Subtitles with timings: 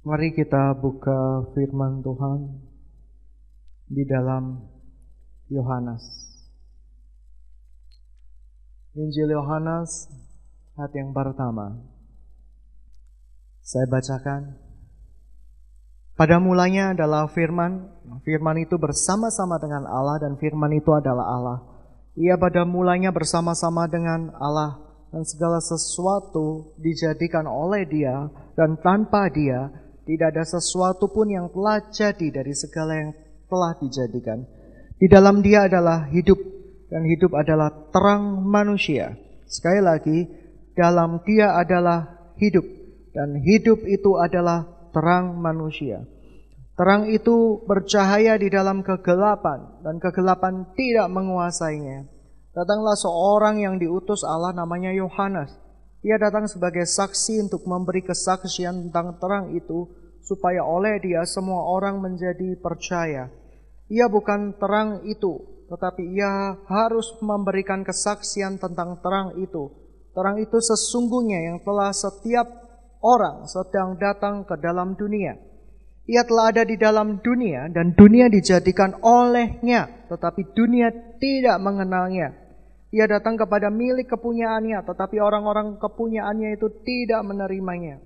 [0.00, 2.56] Mari kita buka firman Tuhan
[3.84, 4.64] di dalam
[5.52, 6.00] Yohanes.
[8.96, 10.08] Injil Yohanes
[10.80, 11.84] ayat yang pertama.
[13.60, 14.56] Saya bacakan.
[16.16, 17.92] Pada mulanya adalah firman.
[18.24, 21.58] Firman itu bersama-sama dengan Allah dan firman itu adalah Allah.
[22.16, 24.80] Ia pada mulanya bersama-sama dengan Allah
[25.12, 31.78] dan segala sesuatu dijadikan oleh dia dan tanpa dia tidak ada sesuatu pun yang telah
[31.86, 33.10] jadi dari segala yang
[33.46, 34.42] telah dijadikan.
[34.98, 36.42] Di dalam dia adalah hidup
[36.90, 39.14] dan hidup adalah terang manusia.
[39.46, 40.26] Sekali lagi,
[40.74, 42.66] dalam dia adalah hidup
[43.14, 46.02] dan hidup itu adalah terang manusia.
[46.74, 52.10] Terang itu bercahaya di dalam kegelapan dan kegelapan tidak menguasainya.
[52.50, 55.54] Datanglah seorang yang diutus Allah namanya Yohanes.
[56.02, 61.98] Ia datang sebagai saksi untuk memberi kesaksian tentang terang itu supaya oleh dia semua orang
[62.00, 63.28] menjadi percaya.
[63.90, 69.70] Ia bukan terang itu, tetapi ia harus memberikan kesaksian tentang terang itu.
[70.14, 72.46] Terang itu sesungguhnya yang telah setiap
[73.02, 75.38] orang sedang datang ke dalam dunia.
[76.10, 80.90] Ia telah ada di dalam dunia dan dunia dijadikan olehnya, tetapi dunia
[81.22, 82.34] tidak mengenalnya.
[82.90, 88.02] Ia datang kepada milik kepunyaannya, tetapi orang-orang kepunyaannya itu tidak menerimanya.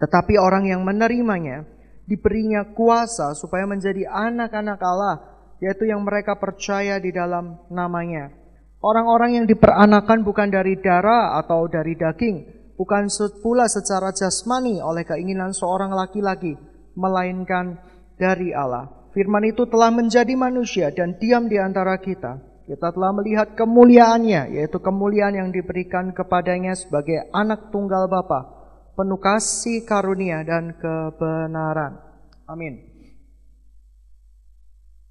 [0.00, 1.68] Tetapi orang yang menerimanya
[2.08, 5.16] diberinya kuasa supaya menjadi anak-anak Allah,
[5.62, 8.32] yaitu yang mereka percaya di dalam namanya.
[8.80, 12.36] Orang-orang yang diperanakan bukan dari darah atau dari daging,
[12.80, 13.12] bukan
[13.44, 16.56] pula secara jasmani oleh keinginan seorang laki-laki,
[16.96, 17.76] melainkan
[18.16, 18.88] dari Allah.
[19.12, 22.40] Firman itu telah menjadi manusia dan diam di antara kita.
[22.64, 28.59] Kita telah melihat kemuliaannya, yaitu kemuliaan yang diberikan kepadanya sebagai anak tunggal Bapa,
[29.00, 31.96] penuh kasih karunia dan kebenaran.
[32.44, 32.84] Amin.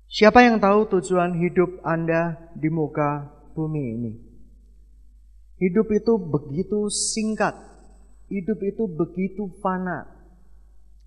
[0.06, 4.14] Siapa yang tahu tujuan hidup Anda di muka bumi ini?
[5.58, 7.58] Hidup itu begitu singkat,
[8.30, 10.06] hidup itu begitu fana,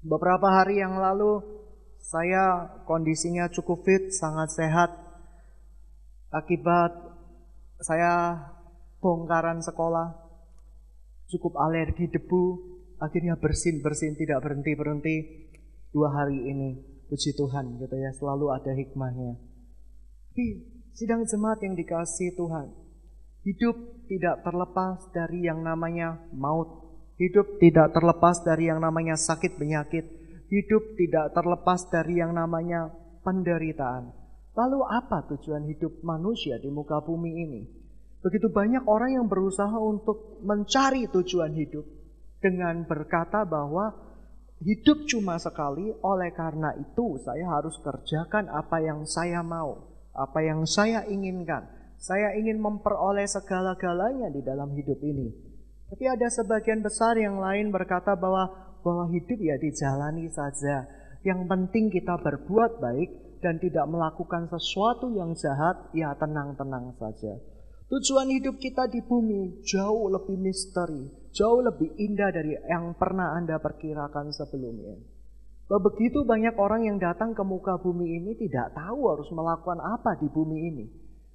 [0.03, 1.39] Beberapa hari yang lalu
[2.03, 4.91] saya kondisinya cukup fit, sangat sehat.
[6.35, 6.91] Akibat
[7.79, 8.35] saya
[8.99, 10.19] bongkaran sekolah,
[11.31, 12.72] cukup alergi debu,
[13.03, 15.17] akhirnya bersin-bersin tidak berhenti-berhenti
[15.91, 16.71] dua hari ini.
[17.11, 19.37] Puji Tuhan gitu ya, selalu ada hikmahnya.
[20.33, 20.47] Tapi
[20.97, 22.73] sidang jemaat yang dikasih Tuhan,
[23.45, 23.77] hidup
[24.09, 26.83] tidak terlepas dari yang namanya maut
[27.23, 30.03] Hidup tidak terlepas dari yang namanya sakit penyakit.
[30.51, 32.91] Hidup tidak terlepas dari yang namanya
[33.23, 34.11] penderitaan.
[34.59, 37.63] Lalu apa tujuan hidup manusia di muka bumi ini?
[38.27, 41.87] Begitu banyak orang yang berusaha untuk mencari tujuan hidup
[42.43, 43.95] dengan berkata bahwa
[44.61, 50.67] hidup cuma sekali, oleh karena itu saya harus kerjakan apa yang saya mau, apa yang
[50.67, 51.71] saya inginkan.
[52.03, 55.31] Saya ingin memperoleh segala-galanya di dalam hidup ini.
[55.87, 58.51] Tapi ada sebagian besar yang lain berkata bahwa
[58.83, 60.91] bahwa hidup ya dijalani saja.
[61.23, 67.39] Yang penting kita berbuat baik dan tidak melakukan sesuatu yang jahat, ya tenang-tenang saja.
[67.87, 73.57] Tujuan hidup kita di bumi jauh lebih misteri, jauh lebih indah dari yang pernah Anda
[73.59, 74.97] perkirakan sebelumnya.
[75.73, 80.29] Begitu banyak orang yang datang ke muka bumi ini tidak tahu harus melakukan apa di
[80.29, 80.87] bumi ini.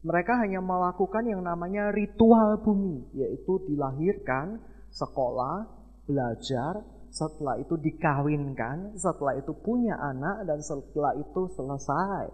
[0.05, 4.61] Mereka hanya melakukan yang namanya ritual bumi, yaitu dilahirkan,
[4.93, 5.65] sekolah,
[6.05, 12.29] belajar, setelah itu dikawinkan, setelah itu punya anak, dan setelah itu selesai.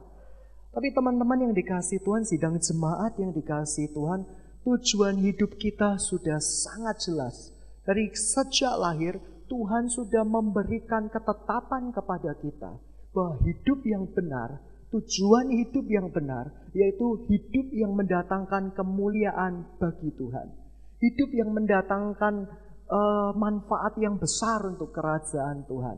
[0.76, 4.28] Tapi teman-teman yang dikasih Tuhan, sidang jemaat yang dikasih Tuhan,
[4.68, 7.53] tujuan hidup kita sudah sangat jelas.
[7.84, 9.20] Dari sejak lahir,
[9.52, 12.72] Tuhan sudah memberikan ketetapan kepada kita
[13.12, 20.54] bahwa hidup yang benar tujuan hidup yang benar, yaitu hidup yang mendatangkan kemuliaan bagi Tuhan.
[21.02, 22.46] Hidup yang mendatangkan
[22.88, 25.98] uh, manfaat yang besar untuk kerajaan Tuhan.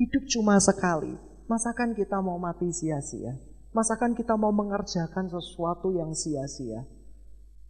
[0.00, 1.12] Hidup cuma sekali.
[1.46, 3.36] Masakan kita mau mati sia-sia?
[3.76, 6.88] Masakan kita mau mengerjakan sesuatu yang sia-sia?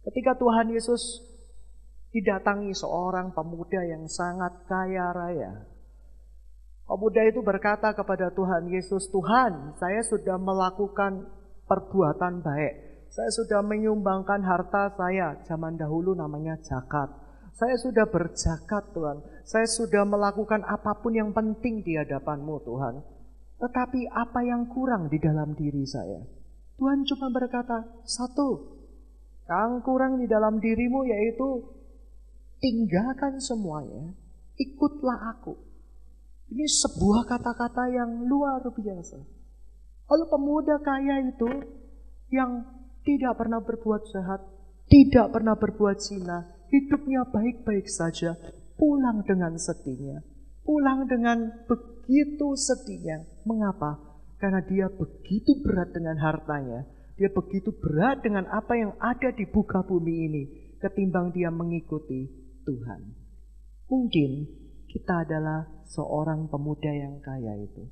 [0.01, 1.21] Ketika Tuhan Yesus
[2.11, 5.71] didatangi seorang pemuda yang sangat kaya raya,
[6.91, 11.23] Pemuda itu berkata kepada Tuhan Yesus, Tuhan, saya sudah melakukan
[11.63, 13.07] perbuatan baik.
[13.07, 17.07] Saya sudah menyumbangkan harta saya, zaman dahulu namanya zakat.
[17.55, 19.23] Saya sudah berzakat Tuhan.
[19.47, 22.99] Saya sudah melakukan apa pun yang penting di hadapanmu Tuhan.
[23.63, 26.19] Tetapi apa yang kurang di dalam diri saya?
[26.75, 28.67] Tuhan cuma berkata, satu,
[29.47, 31.79] yang kurang di dalam dirimu yaitu
[32.61, 34.13] tinggalkan semuanya,
[34.55, 35.57] ikutlah aku.
[36.53, 39.17] Ini sebuah kata-kata yang luar biasa.
[40.07, 41.49] Lalu pemuda kaya itu
[42.29, 42.63] yang
[43.01, 44.45] tidak pernah berbuat jahat,
[44.85, 48.37] tidak pernah berbuat zina, hidupnya baik-baik saja,
[48.77, 50.21] pulang dengan sedihnya.
[50.61, 53.25] Pulang dengan begitu sedihnya.
[53.47, 53.97] Mengapa?
[54.37, 56.85] Karena dia begitu berat dengan hartanya.
[57.17, 60.43] Dia begitu berat dengan apa yang ada di buka bumi ini.
[60.81, 63.01] Ketimbang dia mengikuti Tuhan.
[63.91, 64.31] Mungkin
[64.91, 67.87] kita adalah seorang pemuda yang kaya itu.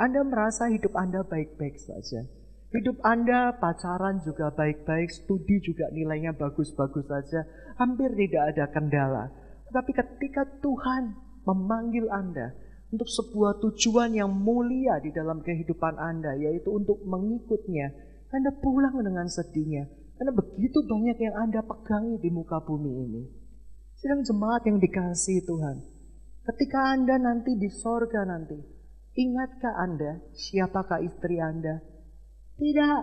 [0.00, 2.24] Anda merasa hidup Anda baik-baik saja.
[2.72, 7.44] Hidup Anda pacaran juga baik-baik, studi juga nilainya bagus-bagus saja,
[7.76, 9.24] hampir tidak ada kendala.
[9.68, 11.12] Tapi ketika Tuhan
[11.44, 12.56] memanggil Anda
[12.88, 17.92] untuk sebuah tujuan yang mulia di dalam kehidupan Anda, yaitu untuk mengikutnya,
[18.32, 19.88] Anda pulang dengan sedihnya.
[20.16, 23.22] Karena begitu banyak yang Anda pegangi di muka bumi ini.
[24.02, 25.78] Sedang jemaat yang dikasih Tuhan.
[26.42, 28.58] Ketika Anda nanti di sorga nanti,
[29.14, 31.78] ingatkah Anda siapakah istri Anda?
[32.58, 33.00] Tidak.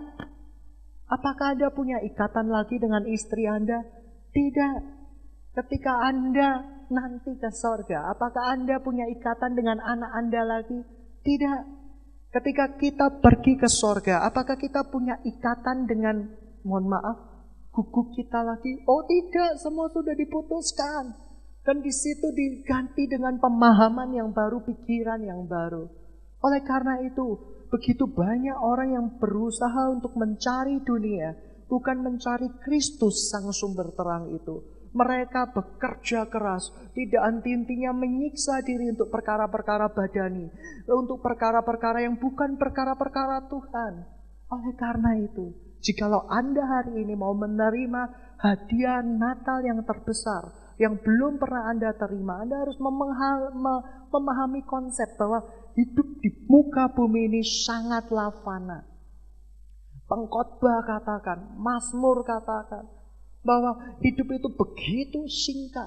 [1.08, 3.80] Apakah Anda punya ikatan lagi dengan istri Anda?
[4.28, 4.76] Tidak.
[5.56, 10.84] Ketika Anda nanti ke sorga, apakah Anda punya ikatan dengan anak Anda lagi?
[11.24, 11.60] Tidak.
[12.28, 16.28] Ketika kita pergi ke sorga, apakah kita punya ikatan dengan,
[16.60, 17.29] mohon maaf,
[17.70, 18.82] guguk kita lagi?
[18.86, 21.14] Oh tidak, semua sudah diputuskan.
[21.60, 25.86] Dan di situ diganti dengan pemahaman yang baru, pikiran yang baru.
[26.40, 27.36] Oleh karena itu,
[27.68, 31.36] begitu banyak orang yang berusaha untuk mencari dunia,
[31.68, 34.64] bukan mencari Kristus sang sumber terang itu.
[34.90, 40.50] Mereka bekerja keras, tidak anti-intinya menyiksa diri untuk perkara-perkara badani,
[40.90, 43.92] untuk perkara-perkara yang bukan perkara-perkara Tuhan.
[44.50, 48.02] Oleh karena itu, jikalau Anda hari ini mau menerima
[48.40, 55.44] hadiah Natal yang terbesar, yang belum pernah Anda terima, Anda harus memahami konsep bahwa
[55.76, 58.84] hidup di muka bumi ini sangatlah fana.
[60.08, 62.88] Pengkhotbah katakan, Mazmur katakan
[63.46, 65.86] bahwa hidup itu begitu singkat.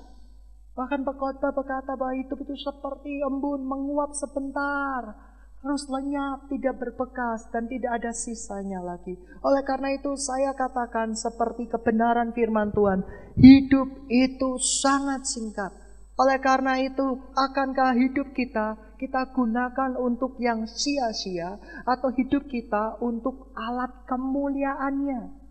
[0.73, 5.32] Bahkan pengkhotbah berkata bahwa hidup itu seperti embun menguap sebentar,
[5.63, 9.15] terus lenyap, tidak berbekas, dan tidak ada sisanya lagi.
[9.39, 13.07] Oleh karena itu, saya katakan seperti kebenaran firman Tuhan,
[13.39, 15.71] hidup itu sangat singkat.
[16.19, 23.51] Oleh karena itu, akankah hidup kita kita gunakan untuk yang sia-sia, atau hidup kita untuk
[23.51, 25.43] alat kemuliaannya?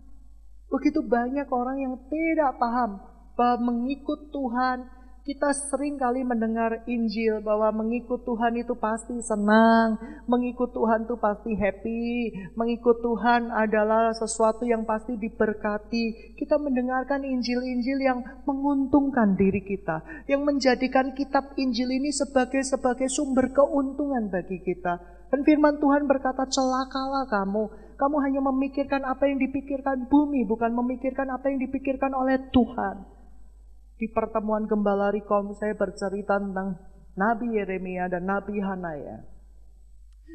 [0.72, 2.96] Begitu banyak orang yang tidak paham
[3.36, 4.88] bahwa mengikut Tuhan
[5.22, 9.94] kita sering kali mendengar Injil bahwa mengikut Tuhan itu pasti senang,
[10.26, 16.34] mengikut Tuhan itu pasti happy, mengikut Tuhan adalah sesuatu yang pasti diberkati.
[16.34, 23.54] Kita mendengarkan Injil-Injil yang menguntungkan diri kita, yang menjadikan kitab Injil ini sebagai sebagai sumber
[23.54, 24.98] keuntungan bagi kita.
[25.30, 27.94] Dan firman Tuhan berkata, celakalah kamu.
[27.94, 33.21] Kamu hanya memikirkan apa yang dipikirkan bumi, bukan memikirkan apa yang dipikirkan oleh Tuhan
[34.02, 36.74] di pertemuan Gembala Rikom saya bercerita tentang
[37.14, 39.22] Nabi Yeremia dan Nabi Hanaya.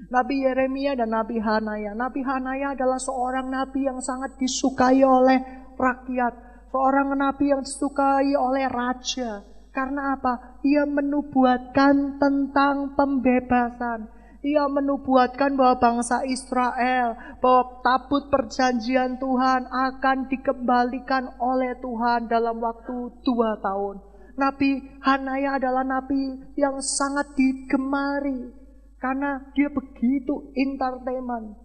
[0.07, 1.91] Nabi Yeremia dan Nabi Hanaya.
[1.91, 6.33] Nabi Hanaya adalah seorang nabi yang sangat disukai oleh rakyat.
[6.71, 9.43] Seorang nabi yang disukai oleh raja.
[9.75, 10.63] Karena apa?
[10.63, 14.07] Ia menubuatkan tentang pembebasan.
[14.45, 23.17] Ia menubuatkan bahwa bangsa Israel, bahwa tabut perjanjian Tuhan akan dikembalikan oleh Tuhan dalam waktu
[23.25, 23.97] dua tahun.
[24.37, 28.53] Nabi Hanaya adalah nabi yang sangat digemari
[29.01, 31.57] karena dia begitu entertainment.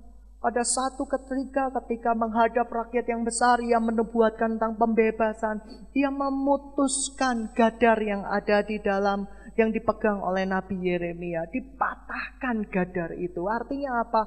[0.42, 5.62] Pada satu ketika ketika menghadap rakyat yang besar ia menubuatkan tentang pembebasan.
[5.94, 11.48] Ia memutuskan gadar yang ada di dalam yang dipegang oleh Nabi Yeremia.
[11.48, 13.44] Dipatahkan gadar itu.
[13.48, 14.22] Artinya apa?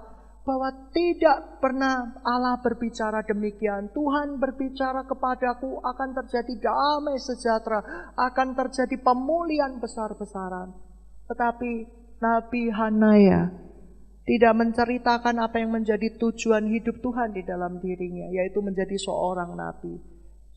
[0.46, 3.90] Bahwa tidak pernah Allah berbicara demikian.
[3.90, 8.14] Tuhan berbicara kepadaku akan terjadi damai sejahtera.
[8.14, 10.74] Akan terjadi pemulihan besar-besaran.
[11.26, 11.72] Tetapi
[12.22, 13.66] Nabi Hanaya
[14.26, 20.02] tidak menceritakan apa yang menjadi tujuan hidup Tuhan di dalam dirinya, yaitu menjadi seorang nabi.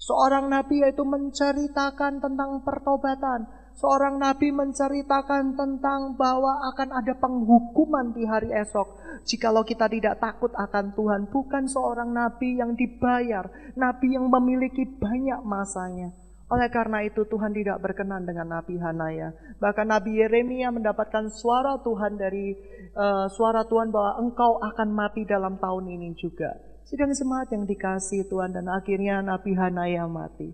[0.00, 3.44] Seorang nabi yaitu menceritakan tentang pertobatan,
[3.78, 8.98] Seorang nabi menceritakan tentang bahwa akan ada penghukuman di hari esok.
[9.22, 13.46] Jikalau kita tidak takut akan Tuhan, bukan seorang nabi yang dibayar,
[13.78, 16.10] nabi yang memiliki banyak masanya.
[16.50, 19.36] Oleh karena itu Tuhan tidak berkenan dengan Nabi Hanaya.
[19.60, 22.56] Bahkan Nabi Yeremia mendapatkan suara Tuhan dari
[22.96, 26.56] uh, suara Tuhan bahwa engkau akan mati dalam tahun ini juga.
[26.88, 30.48] Sedang semangat yang dikasih Tuhan dan akhirnya Nabi Hanaya mati.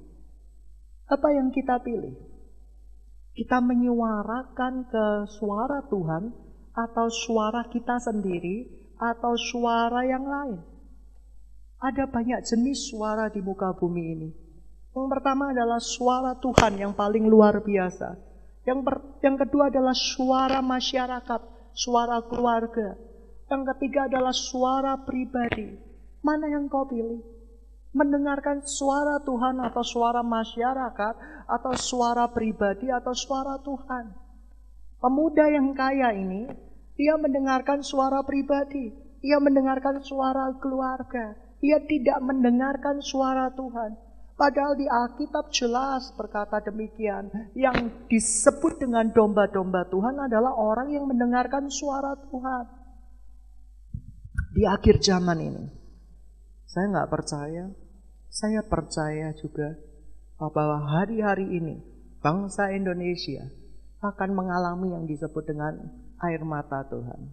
[1.07, 2.34] Apa yang kita pilih?
[3.35, 6.31] Kita menyuarakan ke suara Tuhan
[6.71, 10.63] atau suara kita sendiri atau suara yang lain.
[11.83, 14.31] Ada banyak jenis suara di muka bumi ini.
[14.95, 18.15] Yang pertama adalah suara Tuhan yang paling luar biasa.
[18.63, 21.41] Yang, per, yang kedua adalah suara masyarakat,
[21.75, 22.95] suara keluarga.
[23.51, 25.75] Yang ketiga adalah suara pribadi.
[26.23, 27.21] Mana yang kau pilih?
[27.95, 31.15] Mendengarkan suara Tuhan atau suara masyarakat
[31.47, 34.11] atau suara pribadi atau suara Tuhan.
[34.99, 36.51] Pemuda yang kaya ini,
[36.99, 38.91] dia mendengarkan suara pribadi.
[39.23, 41.39] Ia mendengarkan suara keluarga.
[41.63, 43.95] Ia tidak mendengarkan suara Tuhan.
[44.35, 47.31] Padahal di Alkitab jelas berkata demikian.
[47.55, 52.65] Yang disebut dengan domba-domba Tuhan adalah orang yang mendengarkan suara Tuhan.
[54.55, 55.65] Di akhir zaman ini.
[56.67, 57.84] Saya nggak percaya.
[58.35, 59.79] Saya percaya juga
[60.43, 61.79] bahwa hari-hari ini
[62.19, 63.47] bangsa Indonesia
[64.03, 65.79] akan mengalami yang disebut dengan
[66.19, 67.31] air mata Tuhan.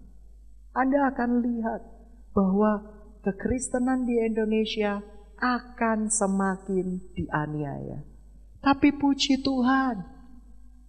[0.78, 1.82] Anda akan lihat
[2.38, 2.86] bahwa
[3.26, 5.02] kekristenan di Indonesia
[5.42, 8.06] akan semakin dianiaya.
[8.62, 10.06] Tapi puji Tuhan,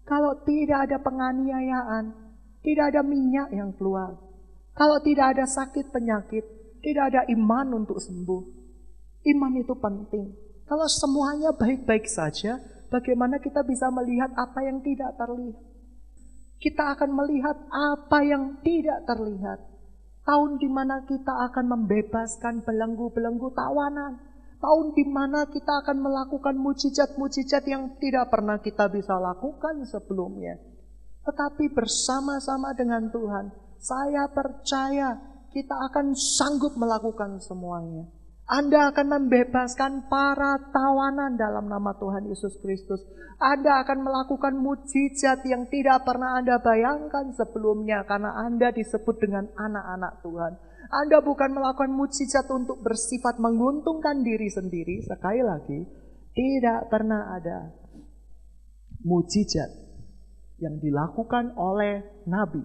[0.05, 2.05] kalau tidak ada penganiayaan,
[2.61, 4.21] tidak ada minyak yang keluar.
[4.77, 6.45] Kalau tidak ada sakit penyakit,
[6.85, 8.62] tidak ada iman untuk sembuh.
[9.23, 10.35] Iman itu penting.
[10.67, 12.59] Kalau semuanya baik-baik saja,
[12.91, 15.63] bagaimana kita bisa melihat apa yang tidak terlihat?
[16.63, 19.59] Kita akan melihat apa yang tidak terlihat.
[20.23, 27.67] Tahun di mana kita akan membebaskan belenggu-belenggu tawanan tahun di mana kita akan melakukan mujizat-mujizat
[27.67, 30.57] yang tidak pernah kita bisa lakukan sebelumnya.
[31.27, 33.51] Tetapi bersama-sama dengan Tuhan,
[33.83, 35.19] saya percaya
[35.51, 38.07] kita akan sanggup melakukan semuanya.
[38.51, 42.99] Anda akan membebaskan para tawanan dalam nama Tuhan Yesus Kristus.
[43.39, 50.13] Anda akan melakukan mujizat yang tidak pernah Anda bayangkan sebelumnya karena Anda disebut dengan anak-anak
[50.27, 50.53] Tuhan.
[50.91, 55.07] Anda bukan melakukan mujizat untuk bersifat menguntungkan diri sendiri.
[55.07, 55.81] Sekali lagi,
[56.35, 57.71] tidak pernah ada
[59.07, 59.71] mujizat
[60.59, 62.63] yang dilakukan oleh nabi,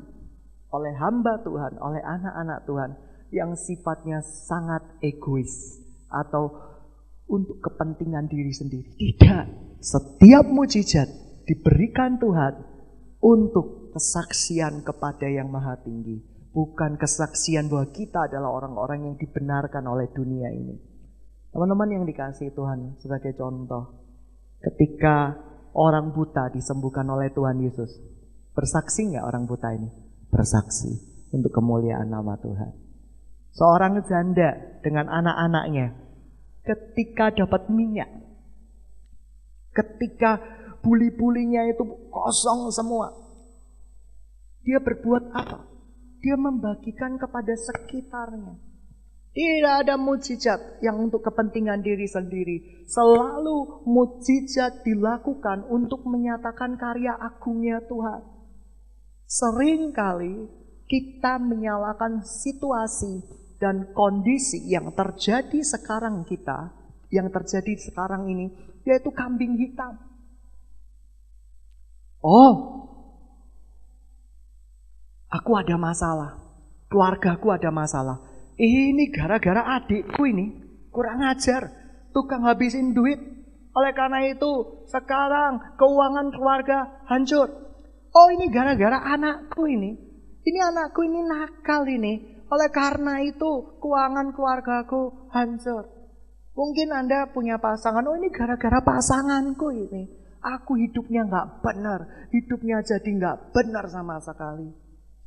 [0.73, 2.91] oleh hamba Tuhan, oleh anak-anak Tuhan
[3.33, 6.51] yang sifatnya sangat egois atau
[7.27, 8.89] untuk kepentingan diri sendiri.
[8.95, 9.45] Tidak.
[9.83, 11.07] Setiap mujizat
[11.43, 12.53] diberikan Tuhan
[13.19, 20.09] untuk kesaksian kepada yang maha tinggi bukan kesaksian bahwa kita adalah orang-orang yang dibenarkan oleh
[20.09, 20.73] dunia ini.
[21.53, 23.93] Teman-teman yang dikasih Tuhan sebagai contoh,
[24.65, 25.37] ketika
[25.77, 28.01] orang buta disembuhkan oleh Tuhan Yesus,
[28.57, 29.89] bersaksi nggak orang buta ini?
[30.33, 30.97] Bersaksi
[31.29, 32.86] untuk kemuliaan nama Tuhan.
[33.57, 34.53] Seorang janda
[34.85, 35.97] dengan anak-anaknya,
[36.61, 38.05] ketika dapat minyak,
[39.73, 40.37] ketika
[40.85, 41.81] buli-bulinya itu
[42.13, 43.17] kosong semua,
[44.61, 45.65] dia berbuat apa?
[46.21, 48.61] Dia membagikan kepada sekitarnya.
[49.33, 52.85] Tidak ada mujizat yang untuk kepentingan diri sendiri.
[52.85, 58.21] Selalu mujizat dilakukan untuk menyatakan karya agungnya Tuhan.
[59.25, 60.45] Seringkali
[60.89, 66.73] kita menyalakan situasi dan kondisi yang terjadi sekarang kita,
[67.09, 68.53] yang terjadi sekarang ini,
[68.85, 69.97] yaitu kambing hitam.
[72.21, 72.77] Oh,
[75.27, 76.39] Aku ada masalah.
[76.87, 78.23] Keluargaku ada masalah.
[78.55, 80.55] Ini gara-gara adikku ini
[80.89, 81.67] kurang ajar.
[82.15, 83.19] Tukang habisin duit.
[83.75, 87.51] Oleh karena itu sekarang keuangan keluarga hancur.
[88.15, 89.93] Oh ini gara-gara anakku ini.
[90.47, 92.36] Ini anakku ini nakal ini.
[92.47, 95.83] Oleh karena itu keuangan keluargaku hancur.
[96.57, 100.09] Mungkin Anda punya pasangan, oh ini gara-gara pasanganku ini.
[100.41, 104.65] Aku hidupnya nggak benar, hidupnya jadi nggak benar sama sekali.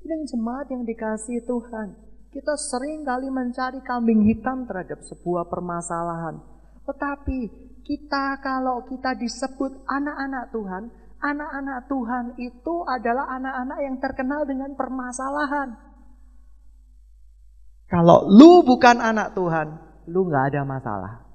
[0.00, 1.92] Dan jemaat yang dikasih Tuhan,
[2.32, 6.40] kita sering kali mencari kambing hitam terhadap sebuah permasalahan.
[6.88, 7.40] Tetapi
[7.84, 10.84] kita kalau kita disebut anak-anak Tuhan,
[11.20, 15.89] anak-anak Tuhan itu adalah anak-anak yang terkenal dengan permasalahan.
[17.90, 19.74] Kalau lu bukan anak Tuhan,
[20.06, 21.26] lu nggak ada masalah.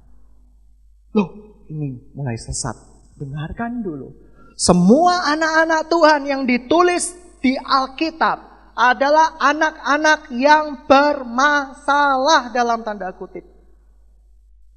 [1.11, 2.79] Loh, ini mulai sesat.
[3.19, 4.15] Dengarkan dulu.
[4.55, 7.11] Semua anak-anak Tuhan yang ditulis
[7.43, 13.43] di Alkitab adalah anak-anak yang bermasalah dalam tanda kutip.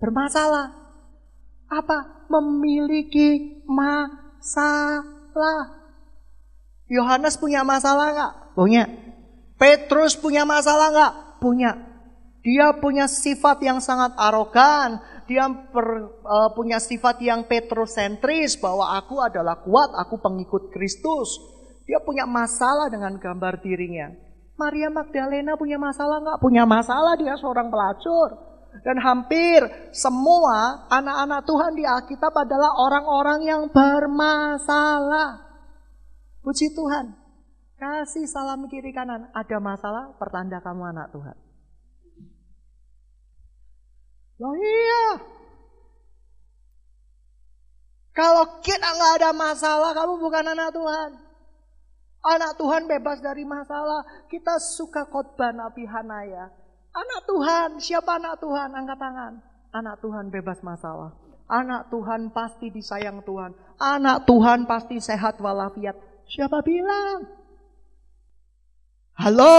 [0.02, 0.74] Bermasalah.
[1.70, 2.26] Apa?
[2.26, 5.78] Memiliki masalah.
[6.90, 8.32] Yohanes punya masalah nggak?
[8.58, 8.84] Punya.
[9.58, 11.27] Petrus punya masalah nggak?
[11.38, 11.74] Punya.
[12.42, 15.18] Dia punya sifat yang sangat arogan.
[15.28, 21.36] dia per, uh, punya sifat yang petrosentris bahwa aku adalah kuat, aku pengikut Kristus.
[21.84, 24.08] Dia punya masalah dengan gambar dirinya.
[24.56, 26.38] Maria Magdalena punya masalah nggak?
[26.40, 28.48] Punya masalah dia seorang pelacur.
[28.84, 35.44] Dan hampir semua anak-anak Tuhan di Alkitab adalah orang-orang yang bermasalah.
[36.40, 37.27] Puji Tuhan.
[37.78, 39.30] Kasih salam kiri kanan.
[39.30, 41.36] Ada masalah, pertanda kamu anak Tuhan.
[44.38, 45.06] Loh iya.
[48.14, 51.10] Kalau kita nggak ada masalah, kamu bukan anak Tuhan.
[52.18, 54.02] Anak Tuhan bebas dari masalah.
[54.26, 56.50] Kita suka khotbah Nabi Hanaya.
[56.90, 58.74] Anak Tuhan, siapa anak Tuhan?
[58.74, 59.32] Angkat tangan.
[59.70, 61.14] Anak Tuhan bebas masalah.
[61.46, 63.54] Anak Tuhan pasti disayang Tuhan.
[63.78, 65.94] Anak Tuhan pasti sehat walafiat.
[66.26, 67.38] Siapa bilang?
[69.18, 69.54] Halo?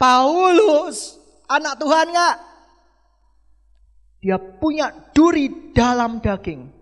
[0.00, 2.36] Paulus, anak Tuhan nggak?
[4.24, 6.72] Dia punya duri dalam daging.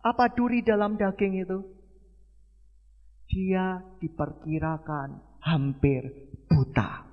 [0.00, 1.58] Apa duri dalam daging itu?
[3.28, 7.04] Dia diperkirakan hampir buta.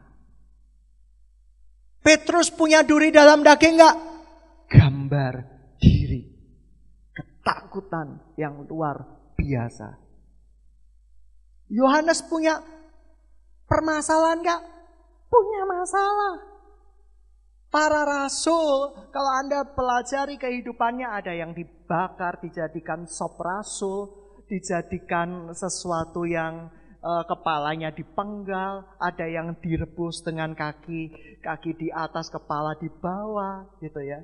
[1.99, 3.95] Petrus punya duri dalam daging enggak?
[4.71, 5.33] Gambar
[5.83, 6.23] diri.
[7.11, 9.03] Ketakutan yang luar
[9.35, 9.99] biasa.
[11.67, 12.63] Yohanes punya
[13.67, 14.61] permasalahan enggak?
[15.27, 16.53] Punya masalah.
[17.73, 24.13] Para rasul, kalau Anda pelajari kehidupannya ada yang dibakar, dijadikan sop rasul,
[24.45, 26.69] dijadikan sesuatu yang
[27.01, 31.09] uh, kepalanya dipenggal, ada yang direbus dengan kaki,
[31.41, 34.21] kaki di atas, kepala di bawah, gitu ya.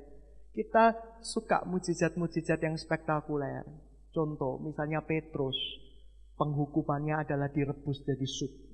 [0.54, 3.66] Kita suka mujizat-mujizat yang spektakuler.
[4.14, 5.58] Contoh, misalnya Petrus,
[6.38, 8.69] penghukumannya adalah direbus jadi sup.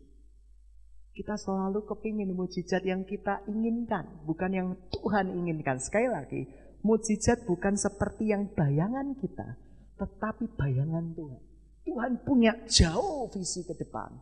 [1.16, 5.80] Kita selalu kepingin mujizat yang kita inginkan, bukan yang Tuhan inginkan.
[5.80, 6.44] Sekali lagi,
[6.84, 9.56] mujizat bukan seperti yang bayangan kita,
[9.96, 11.40] tetapi bayangan Tuhan.
[11.88, 14.12] Tuhan punya jauh visi ke depan.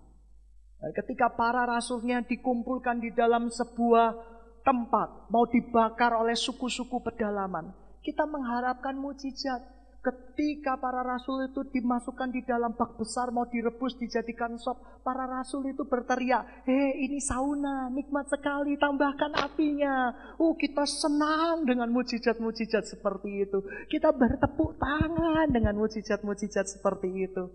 [0.95, 4.15] Ketika para rasulnya dikumpulkan di dalam sebuah
[4.63, 7.75] tempat, mau dibakar oleh suku-suku pedalaman,
[8.07, 9.67] kita mengharapkan mujizat.
[10.05, 15.65] Ketika para rasul itu dimasukkan di dalam bak besar mau direbus dijadikan sop, para rasul
[15.65, 23.49] itu berteriak, "Hei, ini sauna, nikmat sekali, tambahkan apinya." Oh, kita senang dengan mujizat-mujizat seperti
[23.49, 23.65] itu.
[23.89, 27.49] Kita bertepuk tangan dengan mujizat-mujizat seperti itu.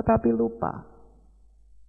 [0.00, 0.80] Tetapi lupa,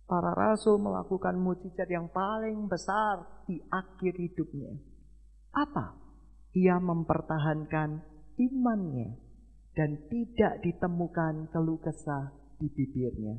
[0.03, 4.75] para rasul melakukan mujizat yang paling besar di akhir hidupnya.
[5.55, 5.95] Apa?
[6.59, 8.03] Ia mempertahankan
[8.35, 9.26] imannya
[9.77, 13.37] dan tidak ditemukan keluh kesah di bibirnya.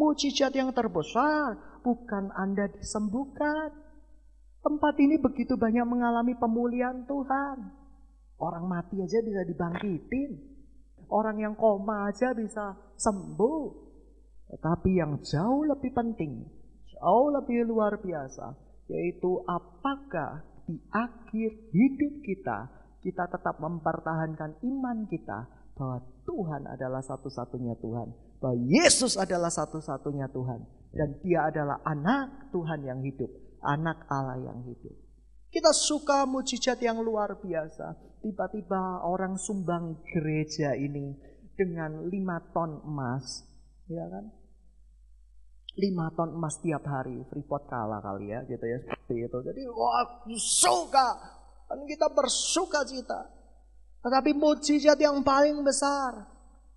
[0.00, 3.76] Mujizat yang terbesar bukan Anda disembuhkan.
[4.64, 7.58] Tempat ini begitu banyak mengalami pemulihan Tuhan.
[8.40, 10.56] Orang mati aja bisa dibangkitin.
[11.12, 13.84] Orang yang koma aja bisa sembuh.
[14.56, 16.44] Tetapi yang jauh lebih penting,
[16.96, 18.56] jauh lebih luar biasa,
[18.88, 22.58] yaitu apakah di akhir hidup kita,
[23.02, 28.08] kita tetap mempertahankan iman kita bahwa Tuhan adalah satu-satunya Tuhan,
[28.40, 30.64] bahwa Yesus adalah satu-satunya Tuhan,
[30.96, 33.28] dan Dia adalah anak Tuhan yang hidup,
[33.60, 34.96] anak Allah yang hidup.
[35.52, 37.96] Kita suka mujizat yang luar biasa.
[38.24, 41.14] Tiba-tiba orang sumbang gereja ini
[41.54, 43.44] dengan lima ton emas,
[43.86, 44.32] ya kan?
[45.76, 49.38] Lima ton emas tiap hari, Freeport kalah kali ya, gitu ya seperti itu.
[49.44, 51.08] Jadi wah suka,
[51.68, 53.35] dan kita bersuka cita.
[54.06, 56.30] Tetapi mujizat yang paling besar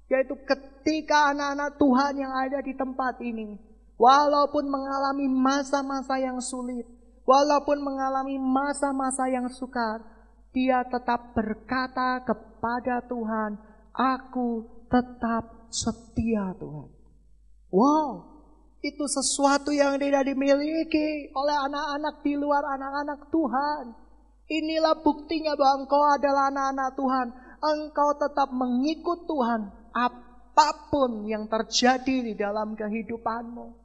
[0.09, 3.61] yaitu ketika anak-anak Tuhan yang ada di tempat ini
[4.01, 6.89] walaupun mengalami masa-masa yang sulit,
[7.29, 10.01] walaupun mengalami masa-masa yang sukar,
[10.49, 13.61] dia tetap berkata kepada Tuhan,
[13.93, 16.89] "Aku tetap setia, Tuhan."
[17.69, 18.25] Wow,
[18.81, 24.08] itu sesuatu yang tidak dimiliki oleh anak-anak di luar anak-anak Tuhan.
[24.49, 27.27] Inilah buktinya bahwa engkau adalah anak-anak Tuhan.
[27.61, 33.77] Engkau tetap mengikut Tuhan apa pun yang terjadi di dalam kehidupanmu.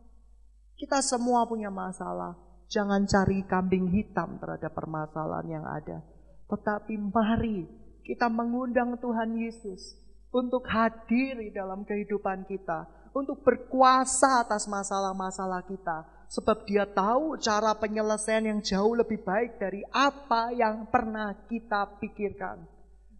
[0.81, 2.41] Kita semua punya masalah.
[2.73, 6.01] Jangan cari kambing hitam terhadap permasalahan yang ada.
[6.49, 7.69] Tetapi mari
[8.01, 10.01] kita mengundang Tuhan Yesus
[10.33, 17.77] untuk hadir di dalam kehidupan kita, untuk berkuasa atas masalah-masalah kita, Sebab dia tahu cara
[17.77, 22.65] penyelesaian yang jauh lebih baik dari apa yang pernah kita pikirkan.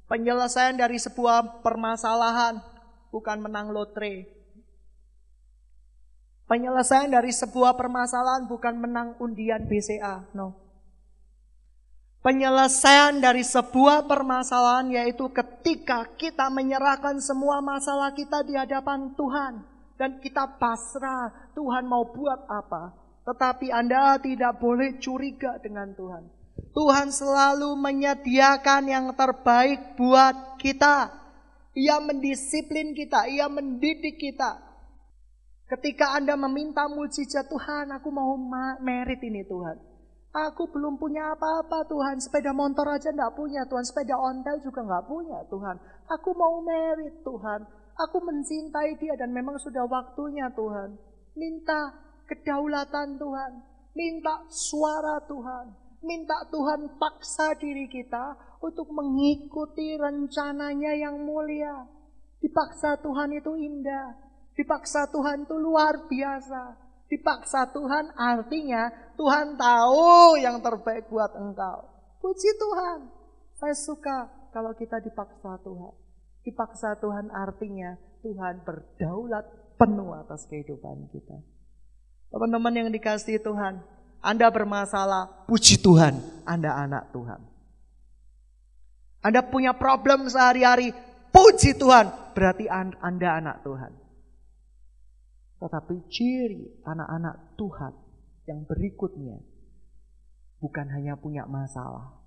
[0.05, 2.61] Penyelesaian dari sebuah permasalahan
[3.09, 4.29] bukan menang lotre.
[6.45, 10.61] Penyelesaian dari sebuah permasalahan bukan menang undian BCA, no.
[12.25, 19.74] Penyelesaian dari sebuah permasalahan yaitu ketika kita menyerahkan semua masalah kita di hadapan Tuhan.
[19.95, 22.95] Dan kita pasrah Tuhan mau buat apa.
[23.25, 26.29] Tetapi Anda tidak boleh curiga dengan Tuhan.
[26.75, 31.11] Tuhan selalu menyediakan yang terbaik buat kita.
[31.75, 34.63] Ia mendisiplin kita, ia mendidik kita.
[35.65, 38.37] Ketika Anda meminta mujizat Tuhan, aku mau
[38.79, 39.95] merit ini Tuhan.
[40.35, 42.19] Aku belum punya apa-apa Tuhan.
[42.19, 43.87] Sepeda motor aja enggak punya Tuhan.
[43.87, 45.79] Sepeda ontel juga enggak punya Tuhan.
[46.11, 47.63] Aku mau merit Tuhan.
[47.95, 50.99] Aku mencintai dia dan memang sudah waktunya Tuhan.
[51.39, 51.95] Minta
[52.27, 53.53] kedaulatan Tuhan.
[53.95, 55.71] Minta suara Tuhan.
[56.03, 61.87] Minta Tuhan paksa diri kita untuk mengikuti rencananya yang mulia.
[62.43, 64.13] Dipaksa Tuhan itu indah.
[64.59, 66.77] Dipaksa Tuhan itu luar biasa.
[67.09, 71.87] Dipaksa Tuhan artinya Tuhan tahu yang terbaik buat engkau.
[72.19, 73.07] Puji Tuhan.
[73.55, 76.04] Saya suka kalau kita dipaksa Tuhan.
[76.45, 79.49] Dipaksa Tuhan artinya Tuhan berdaulat
[79.81, 81.41] penuh atas kehidupan kita.
[82.29, 83.81] Teman-teman yang dikasih Tuhan,
[84.21, 87.41] Anda bermasalah, puji Tuhan, Anda anak Tuhan.
[89.25, 90.93] Anda punya problem sehari-hari,
[91.33, 93.93] puji Tuhan, berarti Anda anak Tuhan.
[95.65, 97.93] Tetapi ciri anak-anak Tuhan
[98.45, 99.41] yang berikutnya
[100.61, 102.24] bukan hanya punya masalah,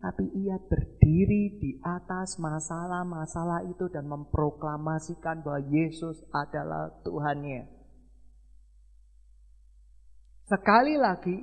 [0.00, 7.68] tapi ia berdiri di atas masalah-masalah itu dan memproklamasikan bahwa Yesus adalah Tuhannya.
[10.48, 11.36] Sekali lagi,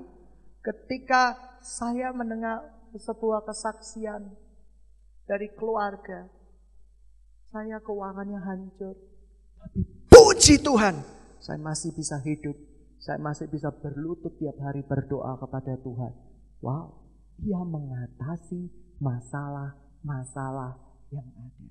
[0.66, 2.66] ketika saya mendengar
[2.98, 4.26] sebuah kesaksian
[5.30, 6.26] dari keluarga,
[7.54, 8.98] saya keuangannya hancur,
[9.62, 10.98] tapi puji Tuhan,
[11.40, 12.58] saya masih bisa hidup,
[12.98, 16.14] saya masih bisa berlutut tiap hari berdoa kepada Tuhan.
[16.60, 17.07] Wow,
[17.38, 20.78] dia mengatasi masalah-masalah
[21.14, 21.68] yang ada.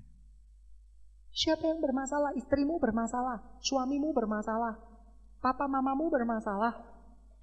[1.37, 2.33] Siapa yang bermasalah?
[2.33, 4.73] Istrimu bermasalah, suamimu bermasalah,
[5.37, 6.73] papa mamamu bermasalah.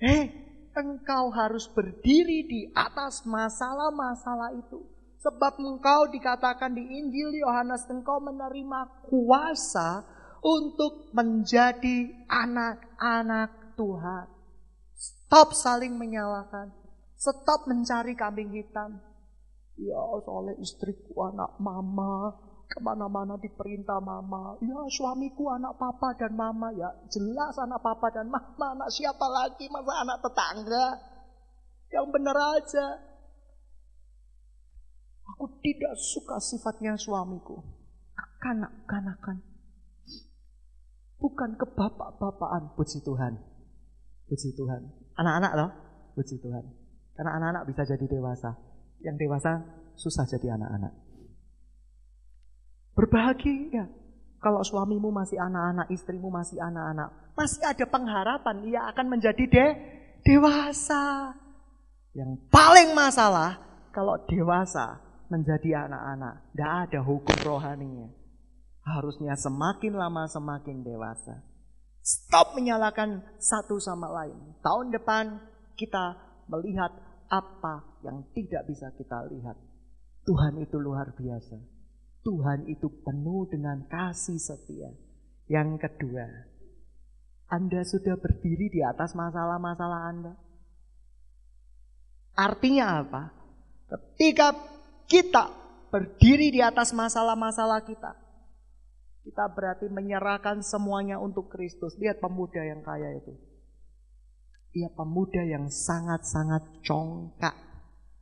[0.02, 0.34] Eh,
[0.74, 4.82] engkau harus berdiri di atas masalah-masalah itu.
[5.22, 10.04] Sebab engkau dikatakan di Injil Yohanes, engkau menerima kuasa
[10.44, 14.26] untuk menjadi anak-anak Tuhan.
[14.92, 16.83] Stop saling menyalahkan.
[17.24, 19.00] Stop mencari kambing hitam.
[19.80, 22.36] Ya soalnya istriku anak mama.
[22.68, 24.60] Ke mana-mana diperintah mama.
[24.60, 26.68] Ya suamiku anak papa dan mama.
[26.76, 28.76] Ya jelas anak papa dan mama.
[28.76, 29.72] Anak siapa lagi?
[29.72, 30.86] Masa anak tetangga?
[31.88, 32.86] Yang benar aja.
[35.32, 37.56] Aku tidak suka sifatnya suamiku.
[38.44, 39.40] Kanak-kanakan
[41.24, 42.76] Bukan ke bapak-bapaan.
[42.76, 43.40] Puji Tuhan.
[44.28, 44.92] Puji Tuhan.
[45.16, 45.70] Anak-anak loh.
[46.12, 46.83] Puji Tuhan.
[47.14, 48.54] Karena anak-anak bisa jadi dewasa.
[49.02, 49.52] Yang dewasa
[49.94, 50.92] susah jadi anak-anak.
[52.94, 53.90] Berbahagia
[54.38, 57.32] kalau suamimu masih anak-anak, istrimu masih anak-anak.
[57.34, 59.66] Masih ada pengharapan ia akan menjadi de
[60.22, 61.32] dewasa.
[62.14, 63.58] Yang paling masalah
[63.90, 65.00] kalau dewasa
[65.32, 66.54] menjadi anak-anak.
[66.54, 68.24] Tidak ada hukum rohaninya
[68.84, 71.40] harusnya semakin lama semakin dewasa.
[72.04, 74.36] Stop menyalahkan satu sama lain.
[74.60, 75.40] Tahun depan
[75.80, 76.92] kita melihat
[77.28, 79.56] apa yang tidak bisa kita lihat.
[80.24, 81.56] Tuhan itu luar biasa.
[82.24, 84.88] Tuhan itu penuh dengan kasih setia.
[85.44, 86.24] Yang kedua,
[87.52, 90.32] Anda sudah berdiri di atas masalah-masalah Anda.
[92.34, 93.22] Artinya apa?
[93.92, 94.56] Ketika
[95.04, 95.52] kita
[95.92, 98.16] berdiri di atas masalah-masalah kita,
[99.24, 101.94] kita berarti menyerahkan semuanya untuk Kristus.
[102.00, 103.36] Lihat pemuda yang kaya itu.
[104.74, 107.54] Ia pemuda yang sangat-sangat congkak.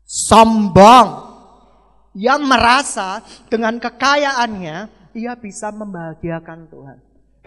[0.04, 1.32] Sombong.
[2.12, 4.76] Ia merasa dengan kekayaannya,
[5.16, 6.98] ia bisa membahagiakan Tuhan.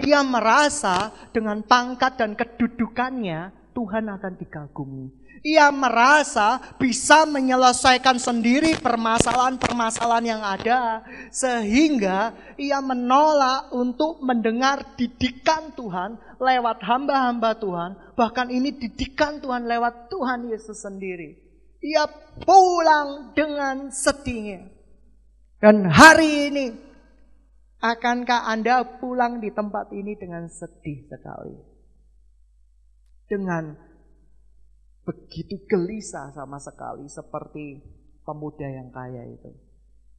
[0.01, 5.13] Ia merasa dengan pangkat dan kedudukannya, Tuhan akan dikagumi.
[5.45, 16.17] Ia merasa bisa menyelesaikan sendiri permasalahan-permasalahan yang ada, sehingga ia menolak untuk mendengar didikan Tuhan
[16.41, 17.93] lewat hamba-hamba Tuhan.
[18.17, 21.37] Bahkan ini didikan Tuhan lewat Tuhan Yesus sendiri.
[21.77, 22.09] Ia
[22.41, 24.65] pulang dengan sedihnya.
[25.61, 26.73] Dan hari ini,
[27.85, 31.53] akankah Anda pulang di tempat ini dengan sedih sekali?
[33.29, 33.84] Dengan
[35.05, 37.79] begitu gelisah sama sekali seperti
[38.25, 39.53] pemuda yang kaya itu.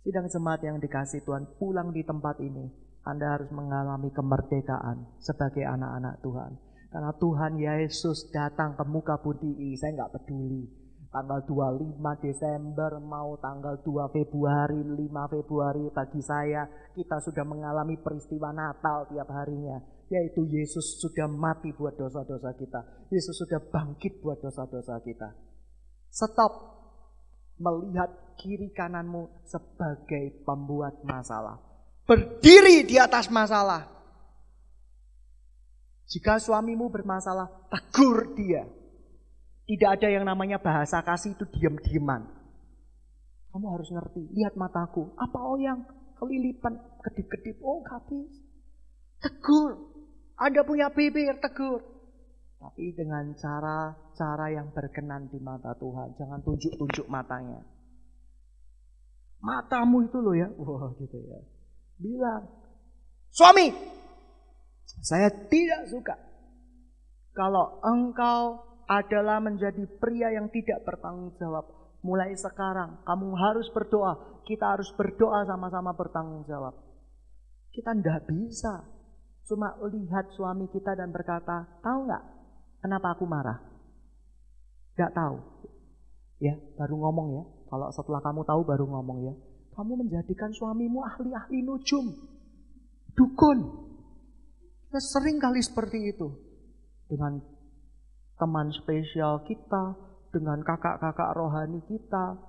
[0.07, 2.71] Sidang jemaat yang dikasih Tuhan pulang di tempat ini,
[3.03, 6.53] Anda harus mengalami kemerdekaan sebagai anak-anak Tuhan.
[6.95, 10.87] Karena Tuhan Yesus datang ke muka bumi saya nggak peduli.
[11.11, 18.53] tanggal 25 Desember, mau tanggal 2 Februari, 5 Februari bagi saya kita sudah mengalami peristiwa
[18.53, 19.81] Natal tiap harinya.
[20.07, 23.11] Yaitu Yesus sudah mati buat dosa-dosa kita.
[23.11, 25.35] Yesus sudah bangkit buat dosa-dosa kita.
[26.15, 26.77] Stop
[27.57, 31.59] melihat kiri kananmu sebagai pembuat masalah.
[32.07, 33.89] Berdiri di atas masalah.
[36.07, 38.63] Jika suamimu bermasalah, tegur dia.
[39.67, 42.23] Tidak ada yang namanya bahasa kasih itu diam-diaman.
[43.51, 45.11] Kamu harus ngerti, lihat mataku.
[45.19, 45.83] Apa oh yang
[46.23, 48.31] kelilipan, kedip-kedip, oh habis.
[49.19, 49.96] Tegur.
[50.37, 51.81] Anda punya bibir, tegur.
[52.61, 56.17] Tapi dengan cara-cara yang berkenan di mata Tuhan.
[56.17, 57.61] Jangan tunjuk-tunjuk matanya.
[59.41, 60.49] Matamu itu loh ya.
[60.57, 61.41] Wah gitu ya.
[62.01, 62.49] Bilang.
[63.33, 63.73] Suami.
[65.05, 66.17] Saya tidak suka.
[67.37, 71.69] Kalau engkau adalah menjadi pria yang tidak bertanggung jawab.
[72.01, 74.41] Mulai sekarang kamu harus berdoa.
[74.49, 76.73] Kita harus berdoa sama-sama bertanggung jawab.
[77.75, 78.96] Kita tidak bisa
[79.47, 82.25] cuma lihat suami kita dan berkata, tahu nggak
[82.83, 83.59] kenapa aku marah?
[84.97, 85.37] Gak tahu.
[86.41, 87.45] Ya, baru ngomong ya.
[87.69, 89.35] Kalau setelah kamu tahu baru ngomong ya.
[89.77, 92.17] Kamu menjadikan suamimu ahli-ahli nujum.
[93.13, 93.59] Dukun.
[94.89, 96.33] Kita sering kali seperti itu.
[97.13, 97.45] Dengan
[98.41, 99.97] teman spesial kita,
[100.33, 102.41] dengan kakak-kakak rohani kita,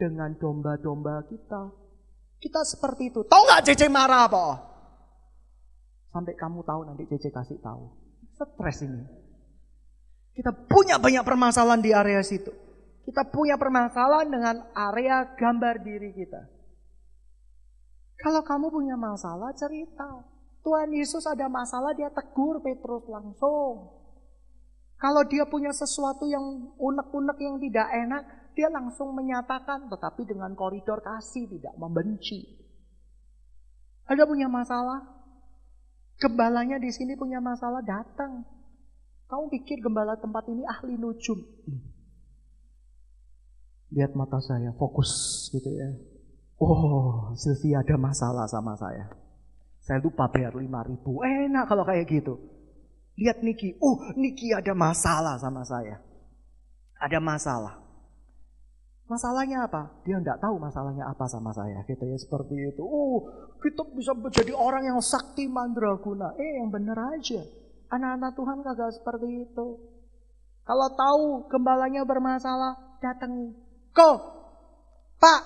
[0.00, 1.68] dengan domba-domba kita.
[2.40, 3.20] Kita seperti itu.
[3.28, 4.71] Tahu nggak Cece marah apa?
[6.12, 7.88] Sampai kamu tahu nanti Cece kasih tahu.
[8.36, 9.02] Stres ini.
[10.36, 12.52] Kita punya banyak permasalahan di area situ.
[13.02, 16.40] Kita punya permasalahan dengan area gambar diri kita.
[18.22, 20.22] Kalau kamu punya masalah, cerita.
[20.62, 23.98] Tuhan Yesus ada masalah, dia tegur Petrus langsung.
[24.94, 28.22] Kalau dia punya sesuatu yang unek-unek yang tidak enak,
[28.54, 32.46] dia langsung menyatakan, tetapi dengan koridor kasih, tidak membenci.
[34.06, 35.21] Ada punya masalah?
[36.22, 38.46] Gembalanya di sini punya masalah, datang.
[39.26, 41.42] Kamu pikir gembala tempat ini ahli nujum.
[43.90, 45.10] Lihat mata saya, fokus
[45.50, 45.90] gitu ya.
[46.62, 49.10] Oh, Sylvia ada masalah sama saya.
[49.82, 50.62] Saya lupa bayar 5
[50.94, 51.26] ribu.
[51.26, 52.38] Enak kalau kayak gitu.
[53.18, 55.98] Lihat Niki, oh Niki ada masalah sama saya.
[57.02, 57.81] Ada masalah.
[59.12, 59.92] Masalahnya apa?
[60.08, 61.84] Dia tidak tahu masalahnya apa sama saya.
[61.84, 62.80] Gitu ya, seperti itu.
[62.80, 63.28] Oh,
[63.60, 66.32] kita bisa menjadi orang yang sakti mandraguna.
[66.40, 67.44] Eh, yang benar aja.
[67.92, 69.66] Anak-anak Tuhan kagak seperti itu.
[70.64, 73.52] Kalau tahu gembalanya bermasalah, datangi.
[73.92, 74.18] Kok,
[75.20, 75.40] Pak,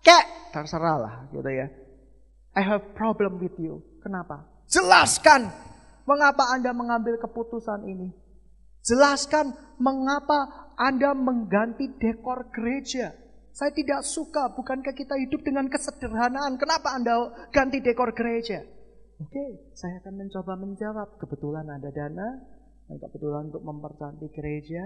[0.00, 0.24] kek,
[0.56, 1.68] terserah lah gitu ya.
[2.56, 3.84] I have problem with you.
[4.00, 4.48] Kenapa?
[4.72, 5.52] Jelaskan
[6.02, 8.10] Mengapa Anda mengambil keputusan ini?
[8.82, 13.14] Jelaskan mengapa Anda mengganti dekor gereja.
[13.52, 16.56] Saya tidak suka, bukankah kita hidup dengan kesederhanaan?
[16.56, 18.64] Kenapa Anda ganti dekor gereja?
[19.22, 21.20] Oke, saya akan mencoba menjawab.
[21.20, 22.42] Kebetulan ada dana,
[22.90, 24.82] dan kebetulan untuk mempercantik gereja.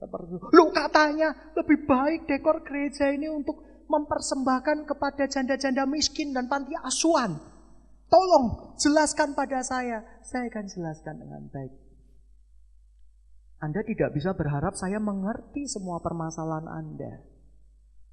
[0.00, 0.40] Seperti.
[0.56, 7.36] Lu katanya lebih baik dekor gereja ini untuk mempersembahkan kepada janda-janda miskin dan panti asuhan.
[8.08, 10.00] Tolong jelaskan pada saya.
[10.24, 11.83] Saya akan jelaskan dengan baik.
[13.64, 17.24] Anda tidak bisa berharap saya mengerti semua permasalahan Anda.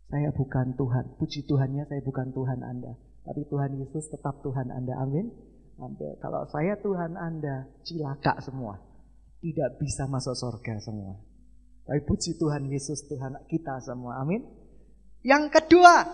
[0.08, 1.20] Saya bukan Tuhan.
[1.20, 2.96] Puji Tuhannya saya bukan Tuhan Anda.
[3.28, 4.96] Tapi Tuhan Yesus tetap Tuhan Anda.
[5.04, 5.28] Amin.
[5.76, 6.16] Ambil.
[6.24, 8.80] Kalau saya Tuhan Anda, cilaka semua.
[9.44, 11.20] Tidak bisa masuk surga semua.
[11.84, 14.24] Tapi puji Tuhan Yesus Tuhan kita semua.
[14.24, 14.46] Amin.
[15.26, 16.08] Yang kedua,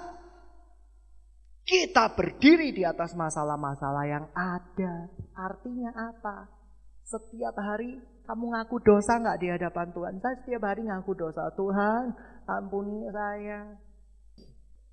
[1.68, 5.12] kita berdiri di atas masalah-masalah yang ada.
[5.36, 6.48] Artinya apa?
[7.04, 10.14] Setiap hari kamu ngaku dosa nggak di hadapan Tuhan?
[10.20, 11.48] Saya setiap hari ngaku dosa.
[11.56, 12.12] Tuhan,
[12.44, 13.72] ampuni saya.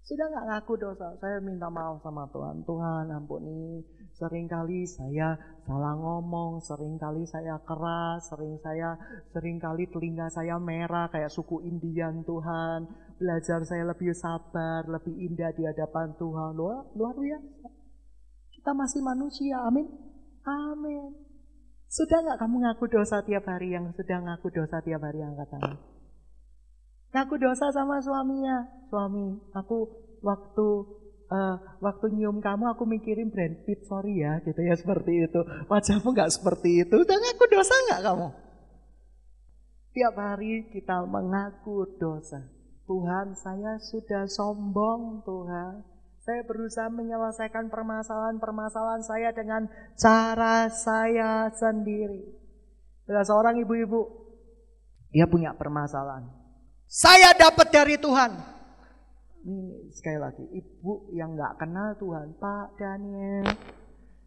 [0.07, 1.11] Sudah nggak ngaku dosa?
[1.18, 2.62] Saya minta maaf sama Tuhan.
[2.62, 3.83] Tuhan, ampuni.
[4.14, 5.35] Seringkali saya
[5.66, 8.94] salah ngomong, sering kali saya keras, sering saya
[9.35, 12.87] sering kali telinga saya merah kayak suku Indian Tuhan
[13.18, 16.55] belajar saya lebih sabar, lebih indah di hadapan Tuhan.
[16.55, 17.66] Luar, luar biasa.
[18.55, 19.90] Kita masih manusia, amin.
[20.47, 21.23] Amin.
[21.94, 25.78] Sudah nggak kamu ngaku dosa tiap hari yang sudah ngaku dosa tiap hari angkat tangan?
[27.14, 28.66] Ngaku dosa sama suaminya.
[28.90, 29.87] Suami, aku
[30.18, 30.66] waktu
[31.30, 35.40] uh, waktu nyium kamu aku mikirin brand Pitt, sorry ya, gitu ya seperti itu.
[35.70, 36.94] Wajahmu nggak seperti itu.
[36.98, 38.28] Udah ngaku dosa nggak kamu?
[39.94, 42.42] Tiap hari kita mengaku dosa.
[42.90, 45.93] Tuhan, saya sudah sombong, Tuhan.
[46.24, 52.24] Saya berusaha menyelesaikan permasalahan-permasalahan saya dengan cara saya sendiri.
[53.04, 54.08] Ada seorang ibu-ibu,
[55.12, 56.24] dia punya permasalahan.
[56.88, 58.40] Saya dapat dari Tuhan.
[59.44, 63.44] Ini sekali lagi, ibu yang nggak kenal Tuhan, Pak Daniel.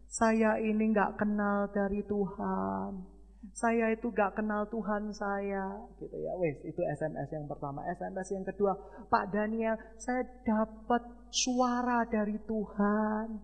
[0.06, 3.17] Saya ini nggak kenal dari Tuhan.
[3.58, 6.30] Saya itu gak kenal Tuhan saya, gitu ya.
[6.38, 7.82] Wes, itu SMS yang pertama.
[7.90, 8.78] SMS yang kedua,
[9.10, 11.02] Pak Daniel, saya dapat
[11.34, 13.42] suara dari Tuhan.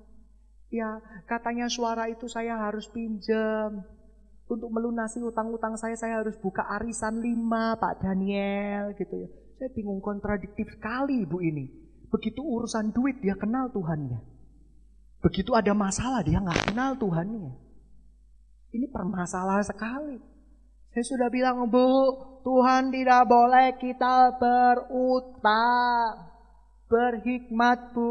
[0.71, 3.83] Ya, katanya suara itu saya harus pinjam.
[4.47, 9.29] Untuk melunasi utang-utang saya, saya harus buka arisan lima, Pak Daniel, gitu ya.
[9.59, 11.67] Saya bingung kontradiktif sekali ibu ini.
[12.07, 14.23] Begitu urusan duit dia kenal Tuhannya.
[15.27, 17.64] Begitu ada masalah dia nggak kenal Tuhannya.
[18.75, 20.19] Ini permasalahan sekali.
[20.91, 21.87] Saya sudah bilang, Bu,
[22.43, 26.35] Tuhan tidak boleh kita berutang.
[26.91, 28.11] Berhikmat, Bu.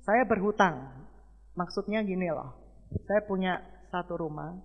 [0.00, 1.04] Saya berhutang.
[1.52, 2.56] Maksudnya gini loh.
[3.04, 3.60] Saya punya
[3.92, 4.56] satu rumah.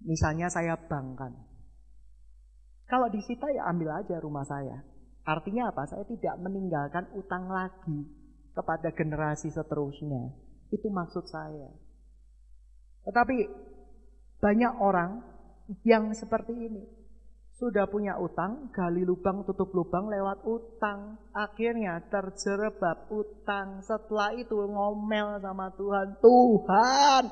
[0.00, 1.36] Misalnya saya bangkan.
[2.88, 4.80] Kalau disita ya ambil aja rumah saya.
[5.28, 5.84] Artinya apa?
[5.84, 8.08] Saya tidak meninggalkan utang lagi
[8.56, 10.32] kepada generasi seterusnya.
[10.72, 11.68] Itu maksud saya.
[13.10, 13.36] Tetapi
[14.38, 15.18] banyak orang
[15.82, 16.86] yang seperti ini.
[17.58, 21.18] Sudah punya utang, gali lubang, tutup lubang lewat utang.
[21.34, 23.84] Akhirnya terjerebab utang.
[23.84, 26.16] Setelah itu ngomel sama Tuhan.
[26.24, 27.22] Tuhan,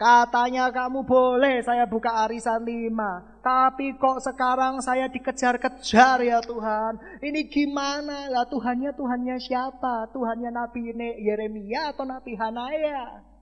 [0.00, 3.36] katanya kamu boleh saya buka arisan lima.
[3.44, 7.20] Tapi kok sekarang saya dikejar-kejar ya Tuhan.
[7.20, 8.32] Ini gimana?
[8.32, 10.08] Lah Tuhannya Tuhannya siapa?
[10.16, 13.33] Tuhannya Nabi Yeremia atau Nabi Hanaya?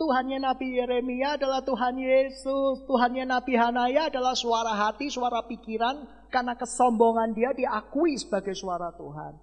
[0.00, 2.82] Tuhannya Nabi Yeremia adalah Tuhan Yesus.
[2.88, 6.08] Tuhannya Nabi Hanaya adalah suara hati, suara pikiran.
[6.32, 9.36] Karena kesombongan dia diakui sebagai suara Tuhan.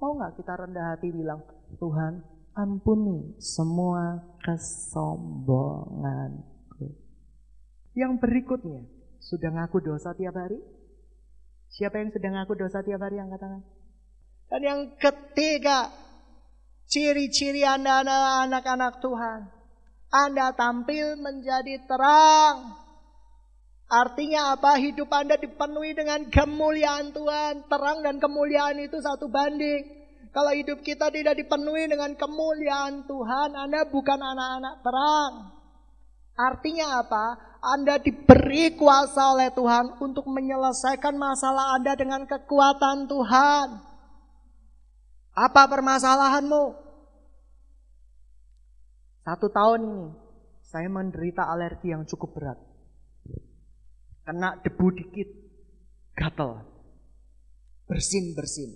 [0.00, 1.44] Mau nggak kita rendah hati bilang,
[1.76, 2.24] Tuhan
[2.56, 6.90] ampuni semua kesombonganku.
[7.94, 8.82] Yang berikutnya,
[9.22, 10.58] sudah ngaku dosa tiap hari?
[11.70, 13.62] Siapa yang sedang ngaku dosa tiap hari yang katakan?
[14.50, 15.90] Dan yang ketiga,
[16.90, 18.02] ciri-ciri Anda
[18.46, 19.53] anak-anak Tuhan.
[20.14, 22.78] Anda tampil menjadi terang.
[23.90, 24.78] Artinya apa?
[24.78, 27.66] Hidup Anda dipenuhi dengan kemuliaan Tuhan.
[27.66, 30.06] Terang dan kemuliaan itu satu banding.
[30.30, 35.32] Kalau hidup kita tidak dipenuhi dengan kemuliaan Tuhan, Anda bukan anak-anak terang.
[36.34, 37.26] Artinya apa?
[37.62, 43.66] Anda diberi kuasa oleh Tuhan untuk menyelesaikan masalah Anda dengan kekuatan Tuhan.
[45.34, 46.83] Apa permasalahanmu?
[49.24, 50.06] Satu tahun ini
[50.68, 52.58] saya menderita alergi yang cukup berat.
[54.24, 55.28] Kena debu dikit,
[56.12, 56.64] gatal.
[57.88, 58.72] Bersin-bersin.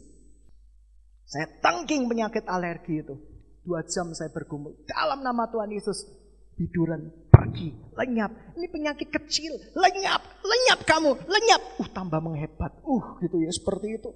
[1.28, 3.16] Saya tangking penyakit alergi itu.
[3.64, 4.72] Dua jam saya bergumul.
[4.88, 6.08] Dalam nama Tuhan Yesus,
[6.56, 8.58] tiduran, pergi, lenyap.
[8.58, 11.62] Ini penyakit kecil, lenyap, lenyap kamu, lenyap.
[11.78, 12.74] Uh, tambah menghebat.
[12.82, 14.10] Uh, gitu ya, seperti itu.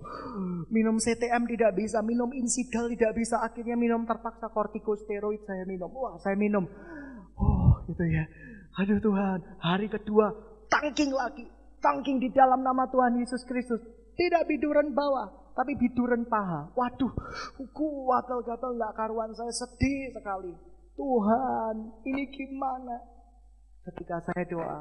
[0.75, 3.39] Minum CTM tidak bisa, minum insidal tidak bisa.
[3.39, 5.95] Akhirnya minum terpaksa kortikosteroid saya minum.
[5.95, 6.67] Wah, saya minum.
[7.39, 8.27] Oh, gitu ya.
[8.83, 10.35] Aduh Tuhan, hari kedua,
[10.67, 11.47] tangking lagi.
[11.79, 13.83] Tangking di dalam nama Tuhan Yesus Kristus.
[14.19, 16.73] Tidak biduran bawah, tapi biduran paha.
[16.73, 17.13] Waduh,
[17.71, 20.72] kuat gatal nggak karuan saya sedih sekali.
[20.97, 21.75] Tuhan,
[22.05, 22.97] ini gimana?
[23.89, 24.81] Ketika saya doa,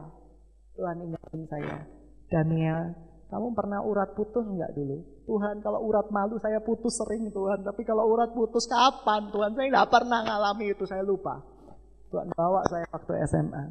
[0.77, 1.75] Tuhan ingatin saya,
[2.29, 2.93] Daniel,
[3.31, 4.99] kamu pernah urat putus enggak dulu?
[5.23, 9.55] Tuhan, kalau urat malu saya putus sering Tuhan, tapi kalau urat putus kapan Tuhan?
[9.55, 11.39] Saya nggak pernah ngalami itu, saya lupa.
[12.11, 13.63] Tuhan bawa saya waktu SMA.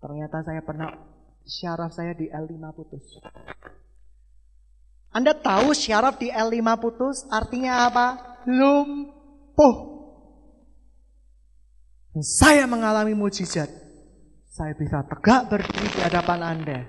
[0.00, 0.96] Ternyata saya pernah
[1.44, 3.04] syaraf saya di L5 putus.
[5.12, 8.06] Anda tahu syaraf di L5 putus artinya apa?
[8.48, 9.91] Lumpuh.
[12.12, 13.72] Dan saya mengalami mujizat.
[14.52, 16.80] Saya bisa tegak berdiri di hadapan Anda.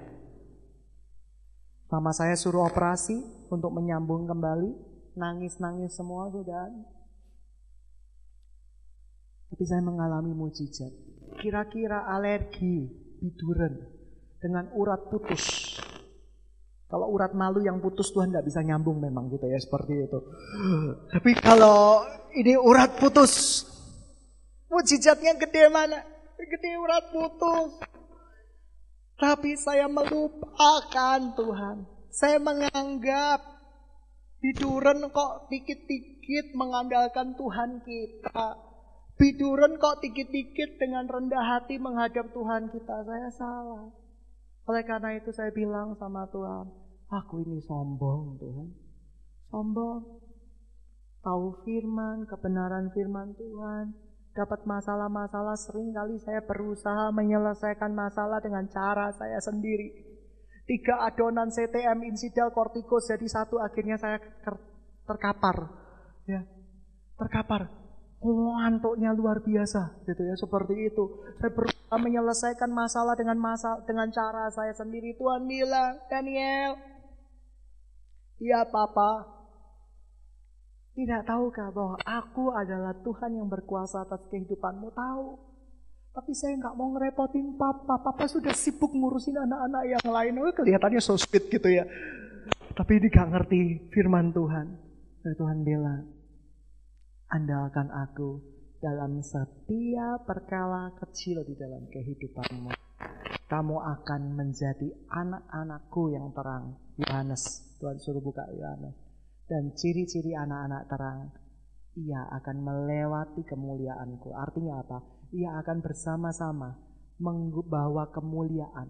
[1.87, 4.71] Mama saya suruh operasi untuk menyambung kembali.
[5.15, 6.67] Nangis-nangis semua sudah.
[9.47, 10.91] Tapi saya mengalami mujizat.
[11.39, 12.91] Kira-kira alergi,
[13.23, 13.79] biduran,
[14.43, 15.79] dengan urat putus.
[16.91, 20.19] Kalau urat malu yang putus Tuhan tidak bisa nyambung memang gitu ya seperti itu.
[21.09, 22.05] Tapi kalau
[22.35, 23.65] ini urat putus,
[24.73, 26.01] Mujizatnya gede mana?
[26.33, 27.77] Gede urat putus.
[29.21, 31.85] Tapi saya melupakan Tuhan.
[32.09, 33.37] Saya menganggap
[34.41, 38.57] biduran kok dikit-dikit mengandalkan Tuhan kita.
[39.13, 43.05] Biduran kok dikit-dikit dengan rendah hati menghadap Tuhan kita.
[43.05, 43.93] Saya salah.
[44.65, 46.65] Oleh karena itu saya bilang sama Tuhan,
[47.13, 48.67] aku ini sombong Tuhan.
[49.53, 50.01] Sombong.
[51.21, 54.02] Tahu firman, kebenaran firman Tuhan
[54.33, 59.93] dapat masalah-masalah sering kali saya berusaha menyelesaikan masalah dengan cara saya sendiri.
[60.65, 64.17] Tiga adonan CTM, insidal, kortikos jadi satu akhirnya saya
[65.05, 65.69] terkapar.
[66.25, 66.41] Ya,
[67.19, 67.69] terkapar.
[68.23, 71.03] Ngantuknya luar biasa gitu ya seperti itu.
[71.43, 75.13] Saya berusaha menyelesaikan masalah dengan masalah dengan cara saya sendiri.
[75.19, 76.79] Tuhan bilang, Daniel,
[78.39, 79.27] ya papa,
[80.93, 84.93] tidak tahukah bahwa aku adalah Tuhan yang berkuasa atas kehidupanmu?
[84.93, 85.27] Tahu.
[86.13, 87.97] Tapi saya nggak mau ngerepotin papa.
[87.97, 90.33] Papa sudah sibuk ngurusin anak-anak yang lain.
[90.37, 91.89] Oh, kelihatannya so sweet gitu ya.
[92.77, 94.67] Tapi ini gak ngerti firman Tuhan.
[95.25, 96.09] Dan Tuhan bilang,
[97.29, 98.41] andalkan aku
[98.77, 102.69] dalam setiap perkala kecil di dalam kehidupanmu.
[103.49, 106.77] Kamu akan menjadi anak-anakku yang terang.
[107.01, 109.02] Yohanes, Tuhan suruh buka Yohanes
[109.47, 111.21] dan ciri-ciri anak-anak terang,
[111.93, 114.33] ia akan melewati kemuliaanku.
[114.33, 114.97] Artinya apa?
[115.33, 116.73] Ia akan bersama-sama
[117.21, 118.89] membawa kemuliaan.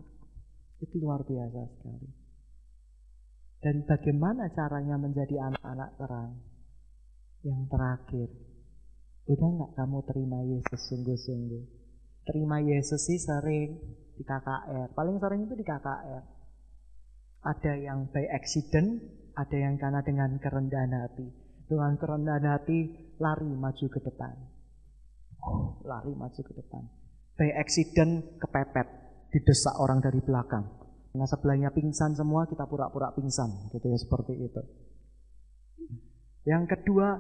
[0.80, 2.10] Itu luar biasa sekali.
[3.64, 6.32] Dan bagaimana caranya menjadi anak-anak terang?
[7.43, 8.30] Yang terakhir,
[9.28, 11.64] udah nggak kamu terima Yesus sungguh-sungguh?
[12.24, 13.80] Terima Yesus sih sering
[14.16, 14.95] di KKR.
[14.95, 16.24] Paling sering itu di KKR.
[17.43, 21.27] Ada yang by accident, ada yang karena dengan kerendahan hati.
[21.65, 22.79] Dengan kerendahan hati
[23.17, 24.36] lari maju ke depan.
[25.84, 26.84] Lari maju ke depan.
[27.34, 28.88] By accident kepepet,
[29.34, 30.69] didesak orang dari belakang.
[31.13, 33.73] Nah sebelahnya pingsan semua, kita pura-pura pingsan.
[33.73, 34.61] Gitu ya, seperti itu.
[36.45, 37.17] Yang kedua,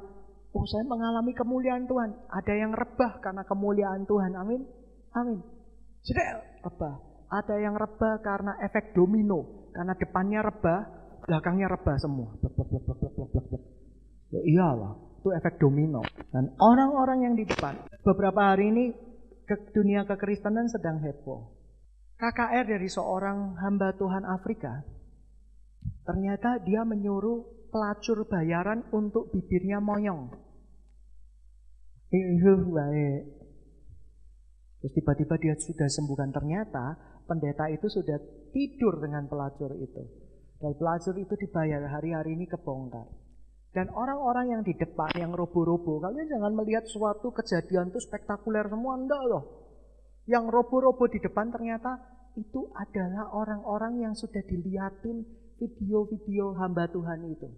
[0.53, 2.09] oh saya mengalami kemuliaan Tuhan.
[2.29, 4.37] Ada yang rebah karena kemuliaan Tuhan.
[4.37, 4.61] Amin.
[5.17, 5.39] Amin.
[6.05, 6.25] Sudah
[6.61, 6.95] rebah.
[7.33, 9.69] Ada yang rebah karena efek domino.
[9.73, 12.35] Karena depannya rebah, belakangnya rebah semua.
[14.33, 16.01] Oh, iyalah, itu efek domino.
[16.33, 18.85] Dan orang-orang yang di depan, beberapa hari ini
[19.45, 21.53] ke dunia kekristenan sedang heboh.
[22.17, 24.81] KKR dari seorang hamba Tuhan Afrika,
[26.07, 30.31] ternyata dia menyuruh pelacur bayaran untuk bibirnya monyong.
[32.13, 33.21] Itu baik.
[34.79, 36.29] Terus tiba-tiba dia sudah sembuhkan.
[36.29, 36.85] Ternyata
[37.25, 38.21] pendeta itu sudah
[38.53, 40.22] tidur dengan pelacur itu.
[40.63, 43.03] Dan pelajar itu dibayar hari-hari ini kebongkar.
[43.75, 48.95] Dan orang-orang yang di depan, yang robo-robo, kalian jangan melihat suatu kejadian itu spektakuler semua,
[48.95, 49.43] enggak loh.
[50.23, 51.99] Yang robo-robo di depan ternyata
[52.39, 55.27] itu adalah orang-orang yang sudah dilihatin
[55.59, 57.49] video-video hamba Tuhan itu.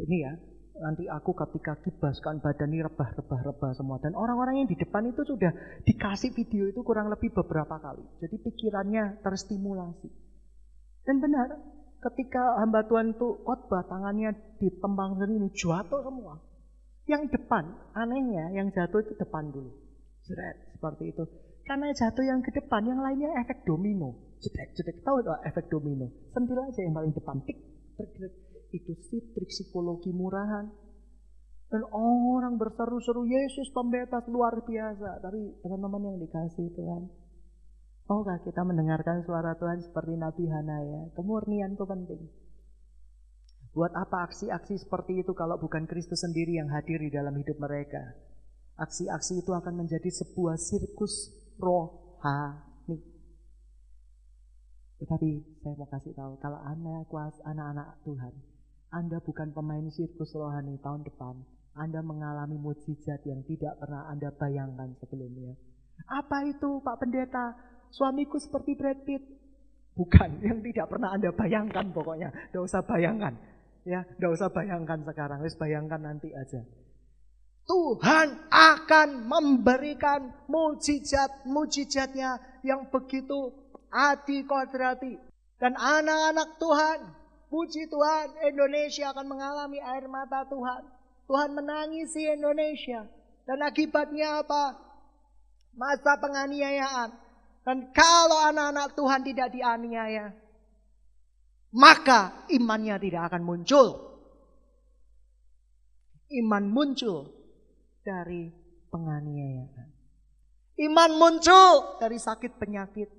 [0.00, 0.32] Ini ya,
[0.80, 4.00] nanti aku ketika kibaskan badan ini rebah-rebah-rebah semua.
[4.00, 5.52] Dan orang-orang yang di depan itu sudah
[5.84, 8.08] dikasih video itu kurang lebih beberapa kali.
[8.24, 10.08] Jadi pikirannya terstimulasi.
[11.02, 11.48] Dan benar,
[11.98, 16.38] ketika hamba Tuhan itu khotbah tangannya ditembang ini jatuh semua.
[17.08, 17.64] Yang depan,
[17.96, 19.72] anehnya yang jatuh itu depan dulu.
[20.28, 21.24] Jeret, seperti itu.
[21.64, 24.36] Karena jatuh yang ke depan, yang lainnya efek domino.
[24.40, 25.04] Jedek, jedek.
[25.04, 26.08] Tahu itu efek domino?
[26.32, 27.36] Sentil aja yang paling depan.
[27.44, 27.58] Tik,
[27.96, 28.34] trik, trik.
[28.72, 30.68] Itu sih trik psikologi murahan.
[31.68, 35.20] Dan orang berseru-seru, Yesus pembebas luar biasa.
[35.20, 37.02] Tapi teman-teman yang dikasih Tuhan,
[38.08, 41.12] Maukah kita mendengarkan suara Tuhan seperti Nabi Hanaya?
[41.12, 42.24] Kemurnian itu penting.
[43.76, 48.00] Buat apa aksi-aksi seperti itu kalau bukan Kristus sendiri yang hadir di dalam hidup mereka?
[48.80, 52.96] Aksi-aksi itu akan menjadi sebuah sirkus rohani.
[55.04, 58.34] Tetapi saya mau kasih tahu, kalau Anda kuas anak-anak Tuhan,
[58.88, 61.44] Anda bukan pemain sirkus rohani tahun depan.
[61.76, 65.60] Anda mengalami mujizat yang tidak pernah Anda bayangkan sebelumnya.
[66.08, 67.67] Apa itu Pak Pendeta?
[67.90, 69.22] Suamiku seperti Brad Pitt.
[69.98, 72.28] Bukan, yang tidak pernah Anda bayangkan pokoknya.
[72.30, 73.34] Tidak usah bayangkan.
[73.88, 75.38] Ya, tidak usah bayangkan sekarang.
[75.42, 76.60] Wis bayangkan nanti aja.
[77.68, 83.52] Tuhan akan memberikan mujizat-mujizatnya yang begitu
[83.92, 85.20] adi kodrati.
[85.60, 86.98] Dan anak-anak Tuhan,
[87.52, 90.86] puji Tuhan, Indonesia akan mengalami air mata Tuhan.
[91.28, 93.04] Tuhan menangisi Indonesia.
[93.44, 94.76] Dan akibatnya apa?
[95.76, 97.12] Masa penganiayaan,
[97.68, 100.32] dan kalau anak-anak Tuhan tidak dianiaya,
[101.76, 104.08] maka imannya tidak akan muncul.
[106.32, 107.28] Iman muncul
[108.00, 108.48] dari
[108.88, 109.88] penganiayaan.
[110.80, 113.12] Iman muncul dari sakit penyakit.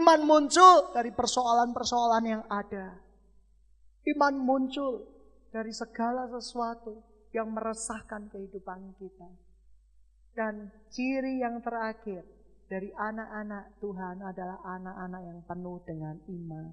[0.00, 2.96] Iman muncul dari persoalan-persoalan yang ada.
[4.08, 5.04] Iman muncul
[5.52, 7.04] dari segala sesuatu
[7.36, 9.28] yang meresahkan kehidupan kita.
[10.32, 12.24] Dan ciri yang terakhir,
[12.72, 16.72] dari anak-anak Tuhan adalah anak-anak yang penuh dengan iman.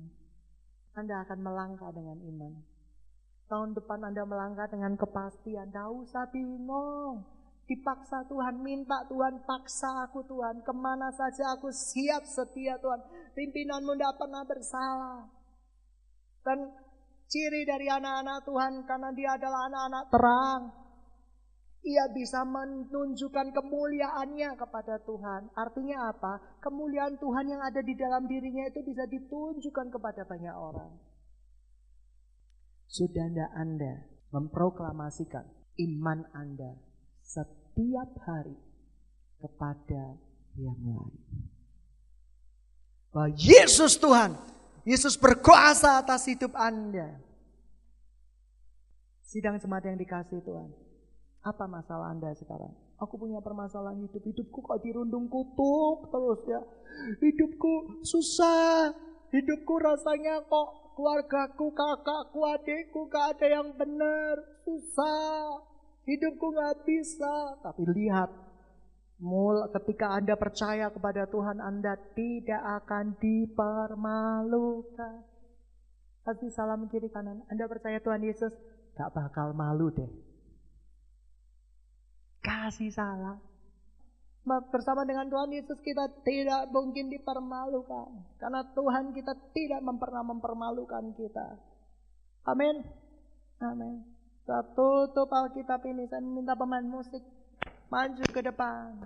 [0.95, 2.56] Anda akan melangkah dengan iman.
[3.52, 5.68] Tahun depan Anda melangkah dengan kepastian.
[5.68, 7.28] Tidak usah bingung.
[7.68, 10.64] Dipaksa Tuhan, minta Tuhan, paksa aku Tuhan.
[10.64, 13.04] Ke mana saja aku siap setia Tuhan.
[13.36, 15.28] Pimpinanmu tidak pernah bersalah.
[16.47, 16.80] Dan
[17.28, 20.79] ciri dari anak-anak Tuhan karena dia adalah anak-anak terang.
[21.80, 25.48] Ia bisa menunjukkan kemuliaannya kepada Tuhan.
[25.56, 26.60] Artinya apa?
[26.60, 30.92] Kemuliaan Tuhan yang ada di dalam dirinya itu bisa ditunjukkan kepada banyak orang.
[32.90, 33.94] Sudah anda Anda
[34.36, 35.46] memproklamasikan
[35.88, 36.76] iman Anda
[37.24, 38.58] setiap hari
[39.40, 40.20] kepada
[40.60, 41.16] yang lain.
[43.10, 44.36] Bahwa Yesus Tuhan,
[44.84, 47.18] Yesus berkuasa atas hidup Anda.
[49.30, 50.89] Sidang jemaat yang dikasih Tuhan.
[51.40, 52.76] Apa masalah Anda sekarang?
[53.00, 54.20] Aku punya permasalahan hidup.
[54.20, 56.60] Hidupku kok dirundung kutuk terus ya.
[57.24, 58.92] Hidupku susah.
[59.32, 64.36] Hidupku rasanya kok keluargaku, kakakku, adikku gak ada yang benar.
[64.68, 65.64] Susah.
[66.04, 67.56] Hidupku gak bisa.
[67.64, 68.28] Tapi lihat
[69.20, 75.24] Mul ketika Anda percaya kepada Tuhan, Anda tidak akan dipermalukan.
[76.24, 77.44] Kasih salam kiri kanan.
[77.48, 78.54] Anda percaya Tuhan Yesus,
[79.00, 80.29] gak bakal malu deh.
[82.40, 83.40] Kasih salam.
[84.48, 88.10] Bersama dengan Tuhan Yesus kita tidak mungkin dipermalukan.
[88.40, 91.60] Karena Tuhan kita tidak pernah mempermalukan kita.
[92.48, 92.82] Amin.
[93.62, 94.02] Amin.
[94.42, 96.08] Kita tutup Alkitab ini.
[96.10, 97.22] Saya minta pemain musik
[97.92, 99.06] maju ke depan.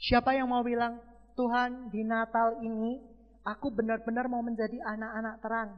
[0.00, 0.96] Siapa yang mau bilang,
[1.36, 2.96] Tuhan di Natal ini
[3.44, 5.70] aku benar-benar mau menjadi anak-anak terang.